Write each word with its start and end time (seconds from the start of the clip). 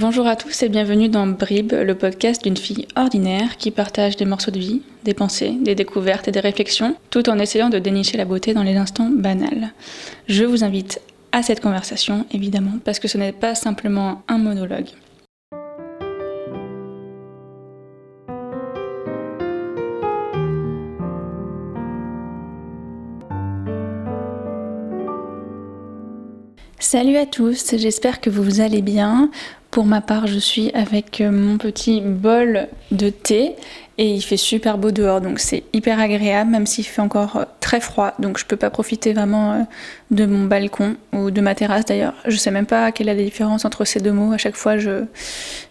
Bonjour 0.00 0.28
à 0.28 0.36
tous 0.36 0.62
et 0.62 0.68
bienvenue 0.68 1.08
dans 1.08 1.26
Brib, 1.26 1.72
le 1.72 1.94
podcast 1.96 2.44
d'une 2.44 2.56
fille 2.56 2.86
ordinaire 2.94 3.56
qui 3.56 3.72
partage 3.72 4.14
des 4.14 4.26
morceaux 4.26 4.52
de 4.52 4.58
vie, 4.60 4.82
des 5.02 5.12
pensées, 5.12 5.56
des 5.60 5.74
découvertes 5.74 6.28
et 6.28 6.30
des 6.30 6.38
réflexions, 6.38 6.94
tout 7.10 7.28
en 7.28 7.40
essayant 7.40 7.68
de 7.68 7.80
dénicher 7.80 8.16
la 8.16 8.24
beauté 8.24 8.54
dans 8.54 8.62
les 8.62 8.76
instants 8.76 9.10
banals. 9.10 9.72
Je 10.28 10.44
vous 10.44 10.62
invite 10.62 11.00
à 11.32 11.42
cette 11.42 11.58
conversation, 11.58 12.26
évidemment, 12.30 12.78
parce 12.84 13.00
que 13.00 13.08
ce 13.08 13.18
n'est 13.18 13.32
pas 13.32 13.56
simplement 13.56 14.22
un 14.28 14.38
monologue. 14.38 14.86
Salut 26.78 27.16
à 27.16 27.26
tous, 27.26 27.74
j'espère 27.76 28.20
que 28.20 28.30
vous 28.30 28.60
allez 28.60 28.80
bien. 28.80 29.30
Pour 29.78 29.86
ma 29.86 30.00
part, 30.00 30.26
je 30.26 30.40
suis 30.40 30.72
avec 30.72 31.20
euh, 31.20 31.30
mon 31.30 31.56
petit 31.56 32.00
bol 32.00 32.66
de 32.90 33.10
thé 33.10 33.54
et 33.96 34.12
il 34.12 34.22
fait 34.22 34.36
super 34.36 34.76
beau 34.76 34.90
dehors, 34.90 35.20
donc 35.20 35.38
c'est 35.38 35.62
hyper 35.72 36.00
agréable, 36.00 36.50
même 36.50 36.66
s'il 36.66 36.84
fait 36.84 37.00
encore 37.00 37.36
euh, 37.36 37.44
très 37.60 37.78
froid, 37.78 38.12
donc 38.18 38.38
je 38.38 38.44
peux 38.44 38.56
pas 38.56 38.70
profiter 38.70 39.12
vraiment 39.12 39.52
euh, 39.52 39.58
de 40.10 40.26
mon 40.26 40.46
balcon 40.46 40.96
ou 41.12 41.30
de 41.30 41.40
ma 41.40 41.54
terrasse 41.54 41.84
d'ailleurs. 41.84 42.14
Je 42.26 42.36
sais 42.36 42.50
même 42.50 42.66
pas 42.66 42.90
quelle 42.90 43.08
est 43.08 43.14
la 43.14 43.22
différence 43.22 43.64
entre 43.64 43.84
ces 43.84 44.00
deux 44.00 44.10
mots. 44.10 44.32
À 44.32 44.36
chaque 44.36 44.56
fois, 44.56 44.78
je, 44.78 45.04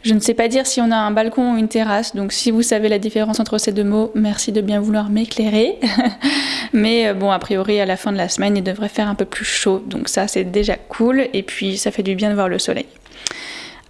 je 0.04 0.14
ne 0.14 0.22
sais 0.22 0.34
pas 0.34 0.48
dire 0.48 0.66
si 0.66 0.80
on 0.80 0.90
a 0.90 0.96
un 0.96 1.12
balcon 1.12 1.56
ou 1.56 1.58
une 1.58 1.68
terrasse, 1.68 2.16
donc 2.16 2.32
si 2.32 2.50
vous 2.50 2.62
savez 2.62 2.88
la 2.88 3.00
différence 3.00 3.42
entre 3.42 3.58
ces 3.58 3.74
deux 3.74 3.84
mots, 3.84 4.14
merci 4.16 4.54
de 4.54 4.62
bien 4.62 4.80
vouloir 4.80 5.10
m'éclairer. 5.10 5.80
Mais 6.72 7.14
bon, 7.14 7.30
a 7.30 7.40
priori, 7.40 7.82
à 7.82 7.86
la 7.86 7.98
fin 7.98 8.14
de 8.14 8.18
la 8.18 8.30
semaine, 8.30 8.56
il 8.56 8.64
devrait 8.64 8.88
faire 8.88 9.10
un 9.10 9.16
peu 9.16 9.26
plus 9.26 9.44
chaud, 9.44 9.84
donc 9.86 10.08
ça 10.08 10.30
c'est 10.30 10.46
déjà 10.46 10.78
cool, 10.78 11.28
et 11.34 11.44
puis 11.44 11.78
ça 11.78 11.92
fait 11.92 12.04
du 12.04 12.16
bien 12.16 12.30
de 12.30 12.36
voir 12.36 12.48
le 12.48 12.58
soleil. 12.58 12.86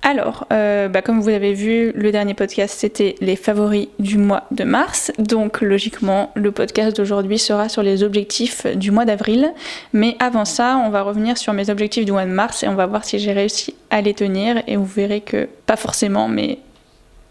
Alors, 0.10 0.48
euh, 0.54 0.88
bah, 0.88 1.02
comme 1.02 1.20
vous 1.20 1.28
avez 1.28 1.52
vu, 1.52 1.92
le 1.94 2.14
dernier 2.14 2.34
podcast, 2.34 2.74
c'était 2.80 3.16
les 3.20 3.36
favoris 3.36 3.90
du 4.00 4.18
mois 4.18 4.44
de 4.52 4.64
mars. 4.64 5.12
Donc, 5.20 5.60
logiquement, 5.60 6.32
le 6.34 6.54
podcast 6.54 6.96
d'aujourd'hui 6.96 7.38
sera 7.38 7.68
sur 7.68 7.84
les 7.84 8.04
objectifs 8.04 8.66
du 8.68 8.90
mois 8.90 9.04
d'avril. 9.04 9.52
Mais 9.92 10.16
avant 10.22 10.46
ça, 10.46 10.82
on 10.86 10.90
va 10.92 11.02
revenir 11.02 11.38
sur 11.38 11.52
mes 11.52 11.70
objectifs 11.70 12.06
du 12.06 12.14
mois 12.14 12.24
de 12.24 12.32
mars 12.32 12.64
et 12.64 12.70
on 12.70 12.76
va 12.76 12.86
voir 12.86 13.04
si 13.04 13.20
j'ai 13.20 13.34
réussi 13.34 13.76
à 13.90 14.00
les 14.00 14.14
tenir. 14.14 14.64
Et 14.68 14.78
vous 14.78 14.86
verrez 14.86 15.20
que, 15.20 15.50
pas 15.66 15.76
forcément, 15.76 16.30
mais 16.30 16.60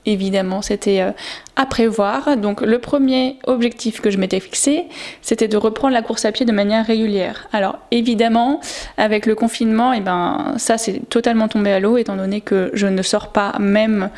évidemment, 0.07 0.62
c'était 0.62 1.01
euh, 1.01 1.11
à 1.57 1.67
prévoir. 1.67 2.37
Donc 2.37 2.61
le 2.61 2.79
premier 2.79 3.39
objectif 3.45 4.01
que 4.01 4.11
je 4.11 4.19
m'étais 4.19 4.41
fixé, 4.41 4.85
c'était 5.23 5.48
de 5.48 5.57
reprendre 5.57 5.93
la 5.93 6.03
course 6.03 6.25
à 6.25 6.33
pied 6.33 6.47
de 6.47 6.53
manière 6.53 6.87
régulière. 6.87 7.48
Alors 7.53 7.79
évidemment, 7.91 8.61
avec 8.97 9.27
le 9.27 9.35
confinement, 9.35 9.93
et 9.93 9.98
eh 9.98 10.01
ben 10.01 10.55
ça 10.57 10.79
c'est 10.79 11.09
totalement 11.09 11.48
tombé 11.48 11.73
à 11.73 11.81
l'eau 11.81 11.97
étant 11.97 12.17
donné 12.17 12.41
que 12.41 12.71
je 12.73 12.87
ne 12.87 13.03
sors 13.03 13.33
pas 13.33 13.55
même 13.59 14.11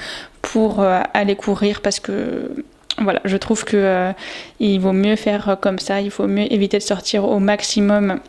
pour 0.42 0.80
euh, 0.80 1.00
aller 1.14 1.36
courir 1.36 1.80
parce 1.80 2.00
que 2.00 2.52
voilà, 3.00 3.20
je 3.25 3.36
trouve 3.36 3.64
que 3.64 3.77
euh, 3.77 4.12
il 4.61 4.80
vaut 4.80 4.92
mieux 4.92 5.17
faire 5.17 5.56
comme 5.61 5.78
ça, 5.78 6.00
il 6.00 6.11
faut 6.11 6.27
mieux 6.27 6.52
éviter 6.52 6.78
de 6.78 6.83
sortir 6.83 7.25
au 7.25 7.39
maximum 7.39 8.20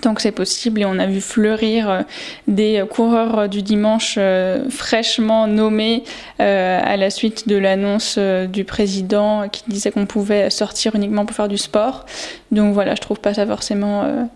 tant 0.00 0.14
que 0.14 0.22
c'est 0.22 0.32
possible. 0.32 0.80
Et 0.80 0.84
on 0.84 0.98
a 0.98 1.06
vu 1.06 1.20
fleurir 1.20 1.90
euh, 1.90 2.02
des 2.48 2.84
coureurs 2.90 3.38
euh, 3.40 3.46
du 3.46 3.62
dimanche 3.62 4.16
euh, 4.18 4.68
fraîchement 4.70 5.46
nommés 5.46 6.04
à 6.38 6.96
la 6.96 7.10
suite 7.10 7.46
de 7.46 7.56
l'annonce 7.56 8.18
du 8.18 8.64
président 8.64 9.48
qui 9.48 9.62
disait 9.68 9.92
qu'on 9.92 10.06
pouvait 10.06 10.50
sortir 10.50 10.96
uniquement 10.96 11.24
pour 11.24 11.36
faire 11.36 11.46
du 11.46 11.56
sport. 11.56 12.04
Donc 12.50 12.74
voilà, 12.74 12.96
je 12.96 13.00
trouve 13.00 13.20
pas 13.20 13.32
ça 13.32 13.46
forcément 13.46 14.28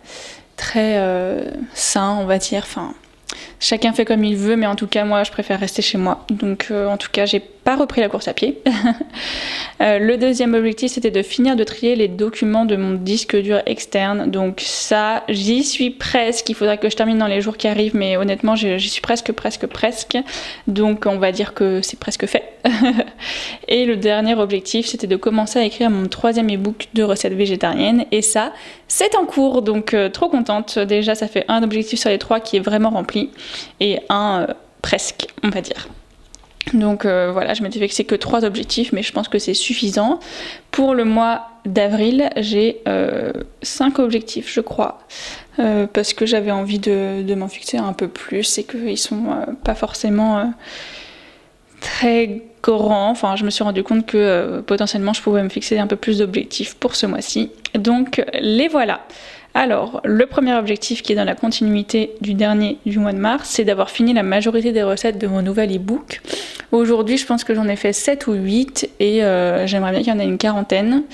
très 0.56 1.00
sain, 1.74 2.16
on 2.20 2.26
va 2.26 2.38
dire. 2.38 2.62
Enfin, 2.62 2.94
chacun 3.58 3.92
fait 3.92 4.04
comme 4.04 4.22
il 4.22 4.36
veut, 4.36 4.54
mais 4.54 4.66
en 4.66 4.76
tout 4.76 4.86
cas, 4.86 5.04
moi, 5.04 5.24
je 5.24 5.32
préfère 5.32 5.58
rester 5.58 5.82
chez 5.82 5.98
moi. 5.98 6.24
Donc, 6.30 6.70
en 6.70 6.96
tout 6.96 7.08
cas, 7.10 7.26
j'ai 7.26 7.42
pas 7.66 7.74
repris 7.74 8.00
la 8.00 8.08
course 8.08 8.28
à 8.28 8.32
pied. 8.32 8.62
Euh, 9.82 9.98
le 9.98 10.16
deuxième 10.16 10.54
objectif, 10.54 10.92
c'était 10.92 11.10
de 11.10 11.20
finir 11.20 11.54
de 11.54 11.62
trier 11.62 11.96
les 11.96 12.08
documents 12.08 12.64
de 12.64 12.76
mon 12.76 12.92
disque 12.92 13.36
dur 13.36 13.60
externe. 13.66 14.30
Donc 14.30 14.62
ça, 14.64 15.22
j'y 15.28 15.62
suis 15.64 15.90
presque. 15.90 16.48
Il 16.48 16.54
faudrait 16.54 16.78
que 16.78 16.88
je 16.88 16.96
termine 16.96 17.18
dans 17.18 17.26
les 17.26 17.42
jours 17.42 17.58
qui 17.58 17.68
arrivent, 17.68 17.94
mais 17.94 18.16
honnêtement, 18.16 18.56
j'y 18.56 18.88
suis 18.88 19.02
presque, 19.02 19.32
presque, 19.32 19.66
presque. 19.66 20.16
Donc 20.66 21.04
on 21.04 21.18
va 21.18 21.30
dire 21.30 21.52
que 21.52 21.82
c'est 21.82 21.98
presque 21.98 22.24
fait. 22.24 22.54
et 23.68 23.84
le 23.84 23.98
dernier 23.98 24.34
objectif, 24.34 24.86
c'était 24.86 25.06
de 25.06 25.16
commencer 25.16 25.58
à 25.58 25.64
écrire 25.64 25.90
mon 25.90 26.08
troisième 26.08 26.50
e-book 26.50 26.86
de 26.94 27.02
recettes 27.02 27.34
végétariennes. 27.34 28.06
Et 28.12 28.22
ça, 28.22 28.54
c'est 28.88 29.14
en 29.14 29.26
cours. 29.26 29.60
Donc 29.60 29.92
euh, 29.92 30.08
trop 30.08 30.30
contente. 30.30 30.78
Déjà, 30.78 31.14
ça 31.14 31.28
fait 31.28 31.44
un 31.48 31.62
objectif 31.62 31.98
sur 31.98 32.08
les 32.08 32.18
trois 32.18 32.40
qui 32.40 32.56
est 32.56 32.60
vraiment 32.60 32.88
rempli 32.88 33.28
et 33.80 33.98
un 34.08 34.46
euh, 34.48 34.54
presque, 34.80 35.26
on 35.42 35.50
va 35.50 35.60
dire. 35.60 35.86
Donc 36.74 37.04
euh, 37.04 37.30
voilà, 37.32 37.54
je 37.54 37.62
m'étais 37.62 37.78
fixé 37.78 38.04
que 38.04 38.14
trois 38.14 38.44
objectifs, 38.44 38.92
mais 38.92 39.02
je 39.02 39.12
pense 39.12 39.28
que 39.28 39.38
c'est 39.38 39.54
suffisant. 39.54 40.18
Pour 40.70 40.94
le 40.94 41.04
mois 41.04 41.48
d'avril, 41.64 42.30
j'ai 42.36 42.80
euh, 42.88 43.32
cinq 43.62 43.98
objectifs, 43.98 44.52
je 44.52 44.60
crois, 44.60 44.98
euh, 45.58 45.86
parce 45.86 46.12
que 46.12 46.26
j'avais 46.26 46.50
envie 46.50 46.78
de, 46.78 47.34
m'en 47.34 47.48
fixer 47.48 47.78
un 47.78 47.92
peu 47.92 48.08
plus 48.08 48.58
et 48.58 48.64
qu'ils 48.64 48.98
sont 48.98 49.26
pas 49.62 49.74
forcément 49.74 50.52
très 51.80 52.42
grands. 52.62 53.10
Enfin, 53.10 53.36
je 53.36 53.44
me 53.44 53.50
suis 53.50 53.62
rendu 53.62 53.84
compte 53.84 54.04
que 54.04 54.60
potentiellement 54.66 55.12
je 55.12 55.22
pouvais 55.22 55.44
me 55.44 55.48
fixer 55.48 55.78
un 55.78 55.86
peu 55.86 55.96
plus 55.96 56.18
d'objectifs 56.18 56.74
pour 56.74 56.96
ce 56.96 57.06
mois-ci. 57.06 57.50
Donc 57.74 58.24
les 58.40 58.66
voilà. 58.66 59.02
Alors, 59.56 60.02
le 60.04 60.26
premier 60.26 60.52
objectif 60.52 61.00
qui 61.00 61.12
est 61.12 61.16
dans 61.16 61.24
la 61.24 61.34
continuité 61.34 62.12
du 62.20 62.34
dernier 62.34 62.76
du 62.84 62.98
mois 62.98 63.14
de 63.14 63.18
mars, 63.18 63.48
c'est 63.48 63.64
d'avoir 63.64 63.88
fini 63.88 64.12
la 64.12 64.22
majorité 64.22 64.70
des 64.70 64.82
recettes 64.82 65.16
de 65.16 65.26
mon 65.26 65.40
nouvel 65.40 65.74
e-book. 65.74 66.20
Aujourd'hui, 66.72 67.16
je 67.16 67.24
pense 67.26 67.44
que 67.44 67.54
j'en 67.54 67.68
ai 67.68 67.76
fait 67.76 67.92
7 67.92 68.26
ou 68.26 68.32
8 68.32 68.90
et 68.98 69.22
euh, 69.22 69.66
j'aimerais 69.68 69.92
bien 69.92 70.00
qu'il 70.00 70.12
y 70.12 70.16
en 70.16 70.18
ait 70.18 70.24
une 70.24 70.38
quarantaine. 70.38 71.04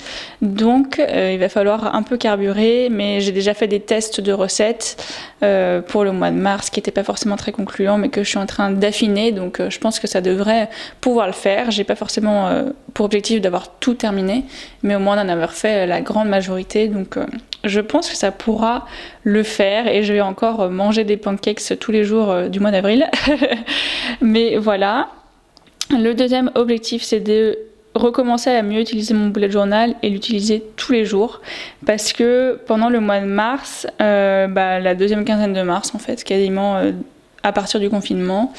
Donc, 0.41 0.99
euh, 0.99 1.31
il 1.31 1.39
va 1.39 1.47
falloir 1.47 1.95
un 1.95 2.01
peu 2.01 2.17
carburer, 2.17 2.87
mais 2.89 3.21
j'ai 3.21 3.31
déjà 3.31 3.53
fait 3.53 3.67
des 3.67 3.79
tests 3.79 4.19
de 4.19 4.31
recettes 4.31 4.97
euh, 5.43 5.81
pour 5.81 6.03
le 6.03 6.11
mois 6.11 6.31
de 6.31 6.37
mars 6.37 6.71
qui 6.71 6.79
n'étaient 6.79 6.91
pas 6.91 7.03
forcément 7.03 7.35
très 7.35 7.51
concluants, 7.51 7.99
mais 7.99 8.09
que 8.09 8.23
je 8.23 8.29
suis 8.29 8.39
en 8.39 8.47
train 8.47 8.71
d'affiner. 8.71 9.31
Donc, 9.31 9.61
je 9.69 9.77
pense 9.77 9.99
que 9.99 10.07
ça 10.07 10.21
devrait 10.21 10.69
pouvoir 11.01 11.27
le 11.27 11.33
faire. 11.33 11.69
J'ai 11.69 11.83
pas 11.83 11.95
forcément 11.95 12.49
pour 12.95 13.05
objectif 13.05 13.39
d'avoir 13.39 13.77
tout 13.79 13.93
terminé, 13.93 14.45
mais 14.81 14.95
au 14.95 14.99
moins 14.99 15.15
d'en 15.15 15.29
avoir 15.29 15.53
fait 15.53 15.85
la 15.85 16.01
grande 16.01 16.29
majorité. 16.29 16.87
Donc, 16.87 17.17
je 17.63 17.79
pense 17.79 18.09
que 18.09 18.17
ça 18.17 18.31
pourra 18.31 18.85
le 19.23 19.43
faire 19.43 19.87
et 19.87 20.03
je 20.03 20.13
vais 20.13 20.21
encore 20.21 20.69
manger 20.71 21.03
des 21.03 21.17
pancakes 21.17 21.79
tous 21.79 21.91
les 21.91 22.03
jours 22.03 22.49
du 22.49 22.59
mois 22.59 22.71
d'avril. 22.71 23.07
Mais 24.21 24.57
voilà. 24.57 25.09
Le 25.91 26.13
deuxième 26.13 26.51
objectif, 26.55 27.03
c'est 27.03 27.19
de 27.19 27.57
recommencer 27.95 28.49
à 28.49 28.63
mieux 28.63 28.79
utiliser 28.79 29.13
mon 29.13 29.27
bullet 29.27 29.51
journal 29.51 29.95
et 30.01 30.09
l'utiliser 30.09 30.63
tous 30.75 30.91
les 30.91 31.05
jours. 31.05 31.41
Parce 31.85 32.13
que 32.13 32.59
pendant 32.65 32.89
le 32.89 32.99
mois 32.99 33.19
de 33.19 33.25
mars, 33.25 33.87
euh, 34.01 34.47
bah, 34.47 34.79
la 34.79 34.95
deuxième 34.95 35.25
quinzaine 35.25 35.53
de 35.53 35.61
mars 35.61 35.93
en 35.93 35.99
fait, 35.99 36.23
quasiment 36.23 36.77
euh, 36.77 36.91
à 37.43 37.51
partir 37.51 37.79
du 37.79 37.89
confinement, 37.89 38.53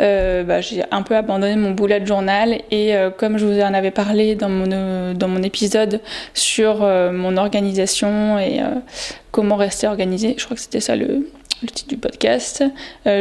euh, 0.00 0.42
bah, 0.42 0.60
j'ai 0.60 0.82
un 0.90 1.02
peu 1.02 1.14
abandonné 1.14 1.54
mon 1.54 1.72
bullet 1.72 2.04
journal 2.04 2.60
et 2.70 2.94
comme 3.18 3.38
je 3.38 3.44
vous 3.46 3.60
en 3.60 3.74
avais 3.74 3.90
parlé 3.90 4.34
dans 4.34 4.48
mon, 4.48 5.12
dans 5.14 5.28
mon 5.28 5.42
épisode 5.42 6.00
sur 6.34 6.80
mon 6.80 7.36
organisation 7.36 8.38
et 8.38 8.60
comment 9.30 9.56
rester 9.56 9.86
organisé, 9.86 10.34
je 10.38 10.44
crois 10.44 10.56
que 10.56 10.62
c'était 10.62 10.80
ça 10.80 10.96
le, 10.96 11.28
le 11.62 11.68
titre 11.68 11.88
du 11.88 11.96
podcast. 11.96 12.64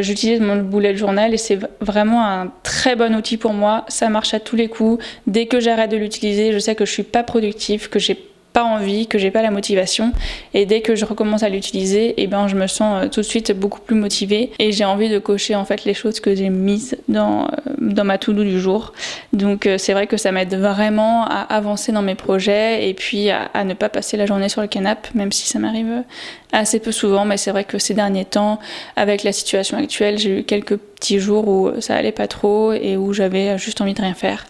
J'utilise 0.02 0.40
mon 0.40 0.58
bullet 0.58 0.96
journal 0.96 1.34
et 1.34 1.38
c'est 1.38 1.60
vraiment 1.80 2.26
un 2.26 2.52
très 2.64 2.96
bon 2.96 3.16
outil 3.16 3.38
pour 3.38 3.54
moi. 3.54 3.86
Ça 3.88 4.10
marche 4.10 4.34
à 4.34 4.40
tous 4.40 4.56
les 4.56 4.68
coups. 4.68 5.04
Dès 5.28 5.46
que 5.46 5.60
j'arrête 5.60 5.92
de 5.92 5.98
l'utiliser, 5.98 6.52
je 6.52 6.60
sais 6.60 6.76
que 6.76 6.86
je 6.86 6.92
suis 6.92 7.04
pas 7.04 7.24
productive, 7.24 7.90
que 7.90 8.00
j'ai 8.00 8.18
pas 8.54 8.64
envie, 8.64 9.08
que 9.08 9.18
j'ai 9.18 9.32
pas 9.32 9.42
la 9.42 9.52
motivation. 9.52 10.12
Et 10.54 10.66
dès 10.66 10.82
que 10.82 10.96
je 10.96 11.06
recommence 11.06 11.44
à 11.44 11.50
l'utiliser, 11.50 12.10
et 12.10 12.24
eh 12.24 12.28
ben 12.28 12.48
je 12.48 12.56
me 12.56 12.68
sens 12.68 13.04
euh, 13.04 13.08
tout 13.08 13.22
de 13.22 13.26
suite 13.26 13.52
beaucoup 13.58 13.80
plus 13.80 13.96
motivée 13.96 14.52
et 14.60 14.72
j'ai 14.72 14.86
envie 14.86 15.10
de 15.10 15.20
cocher 15.20 15.56
en 15.56 15.66
fait 15.66 15.86
les 15.86 15.94
choses 15.94 16.20
que 16.20 16.36
j'ai 16.36 16.50
mises 16.50 16.98
dans, 17.08 17.46
euh, 17.46 17.48
dans 17.80 18.04
ma 18.04 18.18
to-do 18.18 18.44
du 18.44 18.60
jour. 18.60 18.94
Donc 19.34 19.66
euh, 19.66 19.78
c'est 19.78 19.94
vrai 19.94 20.08
que 20.08 20.18
ça 20.18 20.32
m'aide 20.32 20.54
vraiment 20.56 21.26
à 21.26 21.42
avancer 21.42 21.92
dans 21.92 22.02
mes 22.02 22.16
projets 22.16 22.90
et 22.90 22.94
puis 22.94 23.30
à, 23.30 23.64
ne 23.64 23.74
pas 23.74 23.88
passer 23.90 24.18
la 24.18 24.26
journée 24.26 24.50
sur 24.50 24.62
le 24.62 24.68
canapé, 24.68 25.10
même 25.14 25.32
si 25.32 25.48
ça 25.48 25.58
m'arrive 25.60 26.04
assez 26.52 26.80
peu 26.80 26.92
souvent. 26.92 27.24
Mais 27.24 27.38
c'est 27.38 27.52
vrai 27.52 27.64
que 27.64 27.78
ces 27.78 27.94
derniers 27.94 28.26
temps, 28.26 28.60
avec 28.96 29.24
la 29.24 29.32
situation 29.32 29.78
actuelle, 29.78 30.18
j'ai 30.18 30.40
eu 30.40 30.44
quelques 30.44 30.78
petits 30.78 31.20
jours 31.20 31.48
où 31.48 31.72
ça 31.80 31.96
allait 31.96 32.12
pas 32.12 32.28
trop 32.28 32.74
et 32.74 32.98
où 32.98 33.14
j'avais 33.14 33.58
juste 33.58 33.80
envie 33.80 33.94
de 33.94 34.02
rien 34.02 34.14
faire. 34.14 34.46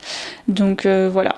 Donc 0.48 0.86
voilà. 0.86 1.36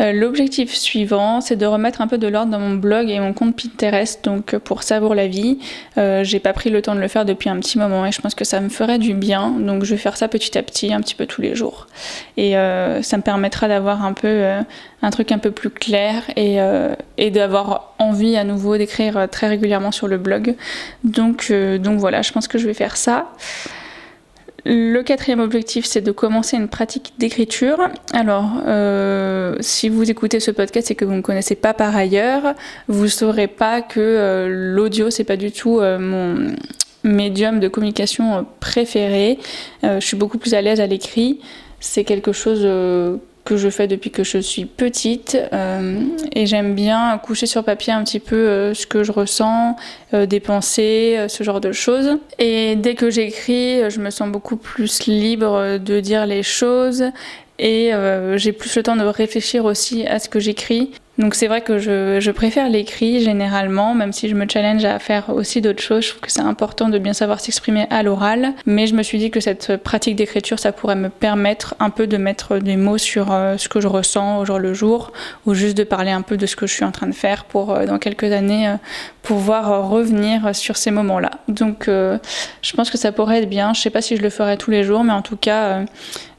Euh, 0.00 0.12
l'objectif 0.12 0.74
suivant, 0.74 1.40
c'est 1.40 1.56
de 1.56 1.66
remettre 1.66 2.00
un 2.00 2.06
peu 2.06 2.18
de 2.18 2.26
l'ordre 2.26 2.50
dans 2.50 2.58
mon 2.58 2.74
blog 2.74 3.10
et 3.10 3.20
mon 3.20 3.32
compte 3.32 3.56
Pinterest, 3.56 4.24
donc 4.24 4.54
euh, 4.54 4.58
pour 4.58 4.82
Savour 4.82 5.14
la 5.14 5.26
vie. 5.26 5.58
Euh, 5.98 6.24
j'ai 6.24 6.40
pas 6.40 6.52
pris 6.52 6.70
le 6.70 6.80
temps 6.80 6.94
de 6.94 7.00
le 7.00 7.08
faire 7.08 7.24
depuis 7.24 7.50
un 7.50 7.58
petit 7.58 7.78
moment 7.78 8.06
et 8.06 8.12
je 8.12 8.20
pense 8.20 8.34
que 8.34 8.44
ça 8.44 8.60
me 8.60 8.68
ferait 8.68 8.98
du 8.98 9.14
bien, 9.14 9.50
donc 9.50 9.84
je 9.84 9.94
vais 9.94 10.00
faire 10.00 10.16
ça 10.16 10.28
petit 10.28 10.56
à 10.56 10.62
petit, 10.62 10.92
un 10.92 11.00
petit 11.00 11.14
peu 11.14 11.26
tous 11.26 11.42
les 11.42 11.54
jours. 11.54 11.86
Et 12.36 12.52
ça 12.52 13.16
me 13.16 13.22
permettra 13.22 13.68
d'avoir 13.68 14.04
un 14.04 14.12
peu 14.12 14.44
un 15.02 15.10
truc 15.10 15.32
un 15.32 15.38
peu 15.38 15.50
plus 15.50 15.70
clair 15.70 16.22
et, 16.36 16.58
et 17.18 17.30
d'avoir 17.30 17.94
envie 17.98 18.36
à 18.36 18.44
nouveau 18.44 18.76
d'écrire 18.76 19.28
très 19.30 19.48
régulièrement 19.48 19.92
sur 19.92 20.08
le 20.08 20.18
blog. 20.18 20.54
Donc, 21.04 21.52
donc 21.52 21.98
voilà, 21.98 22.22
je 22.22 22.32
pense 22.32 22.48
que 22.48 22.58
je 22.58 22.66
vais 22.66 22.74
faire 22.74 22.96
ça. 22.96 23.28
Le 24.64 25.02
quatrième 25.02 25.40
objectif, 25.40 25.84
c'est 25.84 26.00
de 26.00 26.12
commencer 26.12 26.56
une 26.56 26.68
pratique 26.68 27.14
d'écriture. 27.18 27.78
Alors, 28.12 28.50
euh, 28.66 29.56
si 29.60 29.88
vous 29.88 30.08
écoutez 30.08 30.38
ce 30.38 30.52
podcast 30.52 30.90
et 30.90 30.94
que 30.94 31.04
vous 31.04 31.10
ne 31.12 31.16
me 31.16 31.22
connaissez 31.22 31.56
pas 31.56 31.74
par 31.74 31.96
ailleurs, 31.96 32.54
vous 32.86 33.04
ne 33.04 33.08
saurez 33.08 33.48
pas 33.48 33.82
que 33.82 33.98
euh, 33.98 34.46
l'audio, 34.48 35.10
c'est 35.10 35.24
pas 35.24 35.36
du 35.36 35.50
tout 35.50 35.80
euh, 35.80 35.98
mon 35.98 36.54
médium 37.02 37.58
de 37.58 37.66
communication 37.66 38.46
préféré. 38.60 39.38
je 39.82 39.98
suis 39.98 40.16
beaucoup 40.16 40.38
plus 40.38 40.54
à 40.54 40.62
l'aise 40.62 40.80
à 40.80 40.86
l'écrit. 40.86 41.40
C'est 41.80 42.04
quelque 42.04 42.30
chose 42.30 42.64
que 43.44 43.56
je 43.56 43.68
fais 43.68 43.88
depuis 43.88 44.10
que 44.10 44.24
je 44.24 44.38
suis 44.38 44.66
petite 44.66 45.36
euh, 45.52 46.00
et 46.34 46.46
j'aime 46.46 46.74
bien 46.74 47.18
coucher 47.18 47.46
sur 47.46 47.64
papier 47.64 47.92
un 47.92 48.04
petit 48.04 48.20
peu 48.20 48.36
euh, 48.36 48.74
ce 48.74 48.86
que 48.86 49.02
je 49.02 49.10
ressens, 49.10 49.76
euh, 50.14 50.26
des 50.26 50.40
pensées, 50.40 51.26
ce 51.28 51.42
genre 51.42 51.60
de 51.60 51.72
choses. 51.72 52.18
Et 52.38 52.76
dès 52.76 52.94
que 52.94 53.10
j'écris, 53.10 53.90
je 53.90 54.00
me 54.00 54.10
sens 54.10 54.30
beaucoup 54.30 54.56
plus 54.56 55.06
libre 55.06 55.78
de 55.78 56.00
dire 56.00 56.26
les 56.26 56.42
choses 56.42 57.04
et 57.58 57.92
j'ai 58.36 58.52
plus 58.52 58.74
le 58.76 58.82
temps 58.82 58.96
de 58.96 59.04
réfléchir 59.04 59.64
aussi 59.64 60.06
à 60.06 60.18
ce 60.18 60.28
que 60.28 60.40
j'écris 60.40 60.90
donc 61.18 61.34
c'est 61.34 61.46
vrai 61.46 61.60
que 61.60 61.78
je, 61.78 62.30
préfère 62.30 62.70
l'écrit 62.70 63.20
généralement, 63.20 63.94
même 63.94 64.14
si 64.14 64.30
je 64.30 64.34
me 64.34 64.46
challenge 64.48 64.84
à 64.86 64.98
faire 64.98 65.28
aussi 65.28 65.60
d'autres 65.60 65.82
choses. 65.82 66.04
Je 66.04 66.08
trouve 66.10 66.22
que 66.22 66.32
c'est 66.32 66.40
important 66.40 66.88
de 66.88 66.98
bien 66.98 67.12
savoir 67.12 67.38
s'exprimer 67.40 67.86
à 67.90 68.02
l'oral. 68.02 68.54
Mais 68.64 68.86
je 68.86 68.94
me 68.94 69.02
suis 69.02 69.18
dit 69.18 69.30
que 69.30 69.38
cette 69.38 69.76
pratique 69.76 70.16
d'écriture, 70.16 70.58
ça 70.58 70.72
pourrait 70.72 70.96
me 70.96 71.10
permettre 71.10 71.74
un 71.80 71.90
peu 71.90 72.06
de 72.06 72.16
mettre 72.16 72.58
des 72.58 72.76
mots 72.76 72.96
sur 72.96 73.30
euh, 73.30 73.58
ce 73.58 73.68
que 73.68 73.78
je 73.78 73.88
ressens 73.88 74.38
au 74.38 74.46
jour 74.46 74.58
le 74.58 74.72
jour, 74.72 75.12
ou 75.44 75.52
juste 75.52 75.76
de 75.76 75.84
parler 75.84 76.12
un 76.12 76.22
peu 76.22 76.38
de 76.38 76.46
ce 76.46 76.56
que 76.56 76.66
je 76.66 76.72
suis 76.72 76.84
en 76.84 76.92
train 76.92 77.08
de 77.08 77.14
faire 77.14 77.44
pour 77.44 77.72
euh, 77.72 77.84
dans 77.84 77.98
quelques 77.98 78.32
années 78.32 78.68
euh, 78.68 78.76
pouvoir 79.20 79.90
revenir 79.90 80.54
sur 80.54 80.78
ces 80.78 80.90
moments-là. 80.90 81.30
Donc 81.46 81.84
je 81.86 82.72
pense 82.74 82.90
que 82.90 82.98
ça 82.98 83.12
pourrait 83.12 83.42
être 83.42 83.48
bien. 83.48 83.74
Je 83.74 83.80
sais 83.80 83.90
pas 83.90 84.00
si 84.00 84.16
je 84.16 84.22
le 84.22 84.30
ferai 84.30 84.56
tous 84.56 84.70
les 84.70 84.82
jours, 84.82 85.04
mais 85.04 85.12
en 85.12 85.22
tout 85.22 85.36
cas, 85.36 85.84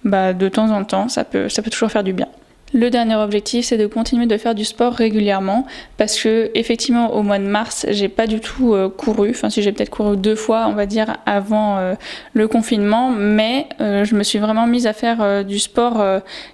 bah, 0.04 0.34
de 0.34 0.50
temps 0.50 0.70
en 0.72 0.84
temps, 0.84 1.08
ça 1.08 1.24
peut 1.24 1.48
toujours 1.72 1.92
faire 1.92 2.04
du 2.04 2.12
bien. 2.12 2.28
Le 2.74 2.90
dernier 2.90 3.16
objectif, 3.16 3.66
c'est 3.66 3.78
de 3.78 3.86
continuer 3.86 4.26
de 4.26 4.36
faire 4.36 4.56
du 4.56 4.66
sport 4.66 4.94
régulièrement 4.94 5.68
parce 5.98 6.20
que 6.20 6.50
effectivement 6.56 7.14
au 7.14 7.22
mois 7.22 7.38
de 7.38 7.44
mars, 7.44 7.86
j'ai 7.90 8.10
pas 8.10 8.26
du 8.26 8.40
tout 8.40 8.74
euh, 8.74 8.90
couru. 8.90 9.30
Enfin, 9.30 9.52
si 9.52 9.62
j'ai 9.62 9.72
peut-être 9.72 9.92
couru 9.92 10.18
deux 10.18 10.36
fois, 10.36 10.66
on 10.68 10.74
va 10.74 10.88
dire 10.88 11.18
avant 11.28 11.78
euh, 11.78 11.94
le 12.34 12.48
confinement, 12.48 13.12
mais 13.12 13.68
euh, 13.80 14.06
je 14.06 14.16
me 14.16 14.24
suis 14.24 14.40
vraiment 14.40 14.66
mise 14.66 14.88
à 14.88 14.94
faire 14.94 15.46
du 15.46 15.60
sport 15.60 16.04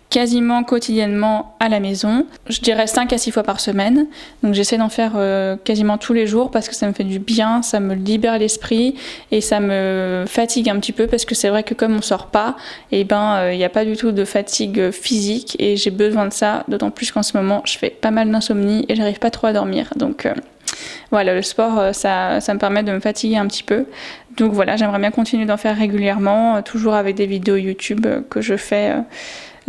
quasiment 0.09 0.63
quotidiennement 0.63 1.55
à 1.59 1.69
la 1.69 1.79
maison. 1.79 2.25
Je 2.47 2.61
dirais 2.61 2.87
5 2.87 3.13
à 3.13 3.17
6 3.17 3.31
fois 3.31 3.43
par 3.43 3.59
semaine. 3.59 4.07
Donc 4.41 4.53
j'essaie 4.55 4.77
d'en 4.77 4.89
faire 4.89 5.13
euh, 5.15 5.55
quasiment 5.63 5.97
tous 5.97 6.13
les 6.13 6.25
jours 6.25 6.49
parce 6.49 6.67
que 6.67 6.75
ça 6.75 6.87
me 6.87 6.93
fait 6.93 7.03
du 7.03 7.19
bien, 7.19 7.61
ça 7.61 7.79
me 7.79 7.93
libère 7.93 8.37
l'esprit 8.39 8.95
et 9.31 9.41
ça 9.41 9.59
me 9.59 10.25
fatigue 10.27 10.69
un 10.69 10.79
petit 10.79 10.93
peu 10.93 11.05
parce 11.05 11.25
que 11.25 11.35
c'est 11.35 11.49
vrai 11.49 11.63
que 11.63 11.75
comme 11.75 11.95
on 11.95 12.01
sort 12.01 12.27
pas, 12.27 12.55
eh 12.91 13.03
ben 13.03 13.37
il 13.43 13.53
euh, 13.53 13.55
n'y 13.55 13.63
a 13.63 13.69
pas 13.69 13.85
du 13.85 13.95
tout 13.95 14.11
de 14.11 14.25
fatigue 14.25 14.89
physique 14.89 15.55
et 15.59 15.77
j'ai 15.77 15.91
besoin 15.91 16.25
de 16.25 16.33
ça, 16.33 16.63
d'autant 16.67 16.89
plus 16.89 17.11
qu'en 17.11 17.23
ce 17.23 17.37
moment 17.37 17.61
je 17.65 17.77
fais 17.77 17.91
pas 17.91 18.11
mal 18.11 18.31
d'insomnie 18.31 18.85
et 18.89 18.95
j'arrive 18.95 19.19
pas 19.19 19.31
trop 19.31 19.47
à 19.47 19.53
dormir. 19.53 19.89
Donc 19.95 20.25
euh, 20.25 20.33
voilà, 21.11 21.35
le 21.35 21.41
sport, 21.41 21.93
ça, 21.93 22.39
ça, 22.39 22.53
me 22.53 22.59
permet 22.59 22.83
de 22.83 22.91
me 22.91 22.99
fatiguer 22.99 23.37
un 23.37 23.47
petit 23.47 23.63
peu. 23.63 23.85
Donc 24.37 24.53
voilà, 24.53 24.77
j'aimerais 24.77 24.99
bien 24.99 25.11
continuer 25.11 25.45
d'en 25.45 25.57
faire 25.57 25.75
régulièrement, 25.75 26.61
toujours 26.61 26.93
avec 26.93 27.15
des 27.15 27.25
vidéos 27.25 27.55
YouTube 27.55 28.05
que 28.29 28.41
je 28.41 28.55
fais 28.55 28.93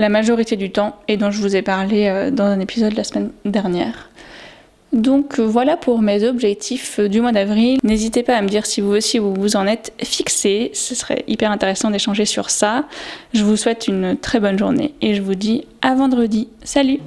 la 0.00 0.08
majorité 0.08 0.56
du 0.56 0.70
temps 0.70 0.96
et 1.06 1.16
dont 1.16 1.30
je 1.30 1.40
vous 1.40 1.54
ai 1.54 1.62
parlé 1.62 2.08
euh, 2.08 2.30
dans 2.30 2.44
un 2.44 2.58
épisode 2.58 2.94
la 2.94 3.04
semaine 3.04 3.30
dernière. 3.44 4.10
Donc 4.92 5.38
euh, 5.38 5.42
voilà 5.42 5.76
pour 5.76 6.02
mes 6.02 6.26
objectifs 6.26 6.98
euh, 6.98 7.08
du 7.08 7.20
mois 7.20 7.32
d'avril. 7.32 7.78
N'hésitez 7.84 8.22
pas 8.24 8.34
à 8.34 8.42
me 8.42 8.48
dire 8.48 8.66
si 8.66 8.80
vous 8.80 8.90
aussi 8.90 9.18
vous 9.18 9.34
vous 9.34 9.56
en 9.56 9.66
êtes 9.66 9.92
fixé. 10.02 10.70
Ce 10.74 10.94
serait 10.94 11.24
hyper 11.28 11.52
intéressant 11.52 11.90
d'échanger 11.90 12.24
sur 12.24 12.50
ça. 12.50 12.86
Je 13.34 13.44
vous 13.44 13.56
souhaite 13.56 13.86
une 13.86 14.16
très 14.16 14.40
bonne 14.40 14.58
journée 14.58 14.94
et 15.00 15.14
je 15.14 15.22
vous 15.22 15.36
dis 15.36 15.66
à 15.82 15.94
vendredi. 15.94 16.48
Salut 16.64 16.98